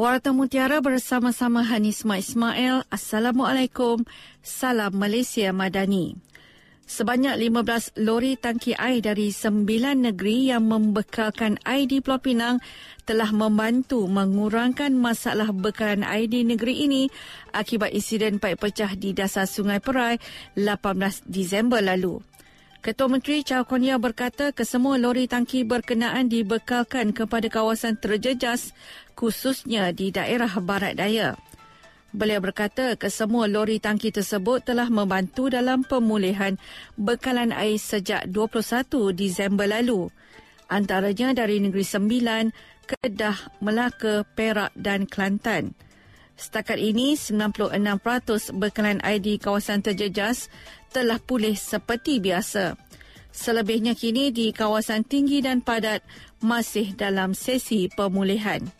Warta 0.00 0.32
Mutiara 0.32 0.80
bersama-sama 0.80 1.60
Hanisma 1.60 2.16
Ismail. 2.16 2.88
Assalamualaikum. 2.88 4.00
Salam 4.40 4.96
Malaysia 4.96 5.52
Madani. 5.52 6.16
Sebanyak 6.88 7.36
15 7.36 8.00
lori 8.00 8.40
tangki 8.40 8.72
air 8.72 9.04
dari 9.04 9.28
sembilan 9.28 10.08
negeri 10.08 10.56
yang 10.56 10.72
membekalkan 10.72 11.60
air 11.68 11.84
di 11.84 12.00
Pulau 12.00 12.16
Pinang 12.16 12.64
telah 13.04 13.28
membantu 13.28 14.08
mengurangkan 14.08 14.96
masalah 14.96 15.52
bekalan 15.52 16.00
air 16.00 16.32
di 16.32 16.48
negeri 16.48 16.88
ini 16.88 17.04
akibat 17.52 17.92
insiden 17.92 18.40
paip 18.40 18.56
pecah 18.56 18.96
di 18.96 19.12
dasar 19.12 19.44
Sungai 19.44 19.84
Perai 19.84 20.16
18 20.56 21.28
Disember 21.28 21.84
lalu. 21.84 22.24
Ketua 22.80 23.12
Menteri 23.12 23.44
Chow 23.44 23.68
Kon 23.68 23.84
Yew 23.84 24.00
berkata 24.00 24.56
kesemua 24.56 24.96
lori 24.96 25.28
tangki 25.28 25.68
berkenaan 25.68 26.32
dibekalkan 26.32 27.12
kepada 27.12 27.52
kawasan 27.52 28.00
terjejas 28.00 28.72
khususnya 29.12 29.92
di 29.92 30.08
daerah 30.08 30.48
barat 30.64 30.96
daya. 30.96 31.36
Beliau 32.16 32.40
berkata 32.40 32.96
kesemua 32.96 33.52
lori 33.52 33.84
tangki 33.84 34.08
tersebut 34.08 34.64
telah 34.64 34.88
membantu 34.88 35.52
dalam 35.52 35.84
pemulihan 35.84 36.56
bekalan 36.96 37.52
air 37.52 37.76
sejak 37.76 38.24
21 38.32 39.12
Disember 39.12 39.68
lalu. 39.68 40.08
Antaranya 40.72 41.36
dari 41.36 41.60
Negeri 41.60 41.84
Sembilan, 41.84 42.48
Kedah, 42.88 43.60
Melaka, 43.60 44.24
Perak 44.24 44.72
dan 44.72 45.04
Kelantan. 45.04 45.76
Setakat 46.40 46.80
ini, 46.80 47.20
96% 47.20 48.56
bekalan 48.56 49.04
di 49.20 49.36
kawasan 49.36 49.84
terjejas 49.84 50.48
telah 50.88 51.20
pulih 51.20 51.52
seperti 51.52 52.16
biasa. 52.16 52.80
Selebihnya 53.28 53.92
kini 53.92 54.32
di 54.32 54.48
kawasan 54.48 55.04
tinggi 55.04 55.44
dan 55.44 55.60
padat 55.60 56.00
masih 56.40 56.96
dalam 56.96 57.36
sesi 57.36 57.92
pemulihan. 57.92 58.79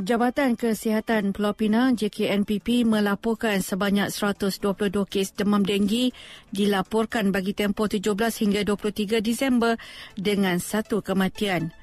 Jabatan 0.00 0.56
Kesihatan 0.56 1.36
Pulau 1.36 1.52
Pinang 1.52 1.92
JKNPP 1.92 2.88
melaporkan 2.88 3.60
sebanyak 3.60 4.08
122 4.08 4.88
kes 5.04 5.36
demam 5.36 5.60
denggi 5.60 6.16
dilaporkan 6.56 7.28
bagi 7.28 7.52
tempoh 7.52 7.84
17 7.84 8.16
hingga 8.16 8.64
23 8.64 9.20
Disember 9.20 9.76
dengan 10.16 10.56
satu 10.56 11.04
kematian. 11.04 11.76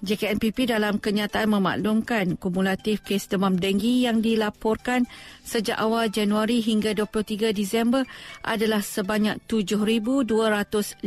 JKNPP 0.00 0.72
dalam 0.72 0.96
kenyataan 0.96 1.52
memaklumkan 1.52 2.40
kumulatif 2.40 3.04
kes 3.04 3.28
demam 3.28 3.60
denggi 3.60 4.08
yang 4.08 4.24
dilaporkan 4.24 5.04
sejak 5.44 5.76
awal 5.76 6.08
Januari 6.08 6.64
hingga 6.64 6.96
23 6.96 7.52
Disember 7.52 8.08
adalah 8.40 8.80
sebanyak 8.80 9.36
7,254 9.52 11.04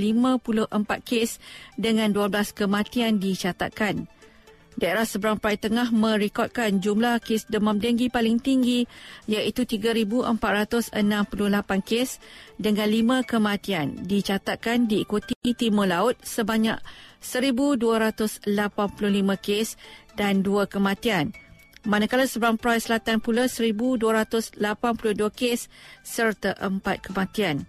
kes 1.02 1.42
dengan 1.82 2.14
12 2.14 2.54
kematian 2.54 3.18
dicatatkan. 3.18 4.06
Daerah 4.78 5.10
seberang 5.10 5.42
Perai 5.42 5.58
Tengah 5.58 5.90
merekodkan 5.90 6.78
jumlah 6.78 7.18
kes 7.18 7.50
demam 7.50 7.82
denggi 7.82 8.14
paling 8.14 8.38
tinggi 8.38 8.86
iaitu 9.26 9.66
3,468 9.66 10.94
kes 11.82 12.22
dengan 12.62 12.86
5 12.86 13.26
kematian 13.26 14.06
dicatatkan 14.06 14.86
diikuti 14.86 15.34
Timur 15.58 15.90
Laut 15.90 16.22
sebanyak 16.22 16.78
1,285 17.26 18.46
kes 19.42 19.82
dan 20.14 20.46
2 20.46 20.70
kematian. 20.70 21.34
Manakala 21.82 22.30
seberang 22.30 22.62
Perai 22.62 22.78
Selatan 22.78 23.18
pula 23.18 23.50
1,282 23.50 24.62
kes 25.34 25.74
serta 26.06 26.54
4 26.54 26.78
kematian. 27.02 27.66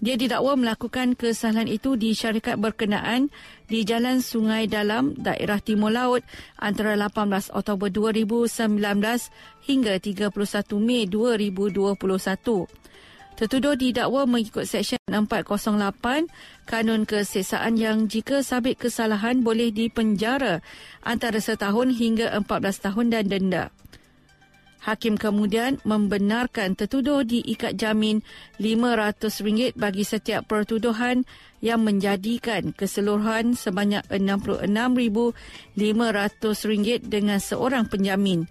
Dia 0.00 0.16
didakwa 0.16 0.56
melakukan 0.56 1.12
kesalahan 1.12 1.68
itu 1.68 1.92
di 1.92 2.16
syarikat 2.16 2.56
berkenaan 2.56 3.28
di 3.68 3.84
Jalan 3.84 4.24
Sungai 4.24 4.64
Dalam, 4.64 5.12
daerah 5.12 5.60
Timur 5.60 5.92
Laut 5.92 6.24
antara 6.56 6.96
18 6.96 7.52
Oktober 7.52 7.92
2019 7.92 8.80
hingga 9.68 10.00
31 10.00 10.32
Mei 10.80 11.04
2021. 11.04 12.80
Tertuduh 13.36 13.76
didakwa 13.76 14.24
mengikut 14.24 14.64
Seksyen 14.64 15.04
408 15.04 16.32
Kanun 16.64 17.04
Kesesaan 17.04 17.76
yang 17.76 18.08
jika 18.08 18.40
sabit 18.40 18.80
kesalahan 18.80 19.44
boleh 19.44 19.68
dipenjara 19.68 20.64
antara 21.04 21.44
setahun 21.44 21.92
hingga 21.92 22.32
14 22.40 22.84
tahun 22.88 23.06
dan 23.12 23.24
denda. 23.28 23.64
Hakim 24.80 25.20
kemudian 25.20 25.76
membenarkan 25.84 26.72
tertuduh 26.72 27.20
diikat 27.20 27.76
jamin 27.76 28.24
RM500 28.56 29.76
bagi 29.76 30.08
setiap 30.08 30.48
pertuduhan 30.48 31.28
yang 31.60 31.84
menjadikan 31.84 32.72
keseluruhan 32.72 33.60
sebanyak 33.60 34.00
RM66,500 34.08 37.04
dengan 37.04 37.36
seorang 37.36 37.92
penjamin. 37.92 38.48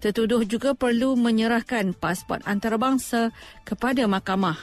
Tertuduh 0.00 0.40
juga 0.48 0.72
perlu 0.72 1.20
menyerahkan 1.20 1.92
pasport 1.92 2.40
antarabangsa 2.48 3.36
kepada 3.68 4.08
mahkamah. 4.08 4.56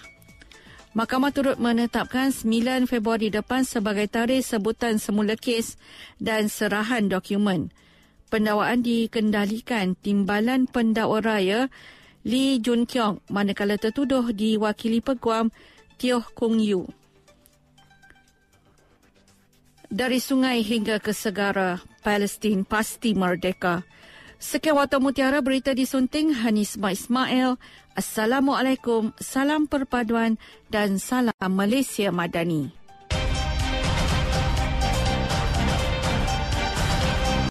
Mahkamah 0.97 1.31
turut 1.35 1.61
menetapkan 1.61 2.33
9 2.33 2.89
Februari 2.89 3.29
depan 3.29 3.61
sebagai 3.61 4.09
tarikh 4.09 4.41
sebutan 4.41 4.97
semula 4.97 5.37
kes 5.37 5.77
dan 6.17 6.49
serahan 6.49 7.05
dokumen 7.11 7.69
pendakwaan 8.29 8.81
dikendalikan 8.81 9.97
Timbalan 9.99 10.67
Pendakwa 10.69 11.21
Raya 11.21 11.71
Lee 12.25 12.57
Jun 12.57 12.89
Kyong 12.89 13.21
manakala 13.29 13.77
tertuduh 13.77 14.33
diwakili 14.33 14.97
peguam 14.99 15.53
Tioh 16.01 16.25
Kung 16.33 16.57
Yu. 16.57 16.89
Dari 19.85 20.17
sungai 20.17 20.65
hingga 20.65 20.97
ke 20.97 21.13
segara, 21.13 21.79
Palestin 22.01 22.65
pasti 22.65 23.13
merdeka. 23.13 23.85
Sekian 24.41 24.75
waktu 24.75 24.99
mutiara 24.99 25.39
berita 25.39 25.71
disunting 25.71 26.35
Hanis 26.35 26.75
Ismail. 26.75 27.55
Assalamualaikum, 27.95 29.15
salam 29.21 29.71
perpaduan 29.71 30.35
dan 30.67 30.99
salam 30.99 31.31
Malaysia 31.53 32.11
Madani. 32.11 32.84